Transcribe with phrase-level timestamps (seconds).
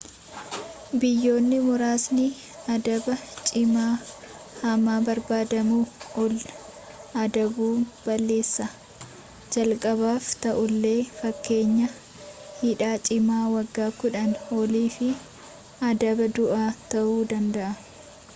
[0.99, 2.25] biyyoonni muraasni
[2.75, 3.13] adaba
[3.47, 3.95] cimaa
[4.63, 5.85] hamma barbaadamuu
[6.21, 6.33] ol
[7.23, 7.67] adabu
[8.05, 8.73] balleessaa
[9.53, 11.95] jalqaabaaf ta'ullee fakkeenyaaf
[12.63, 15.11] hidhaa cimaa waggaa 10 olii fi
[15.91, 17.71] adaba du'aa ta'uu danda'a